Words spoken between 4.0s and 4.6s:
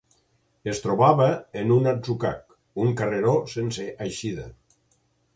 eixida.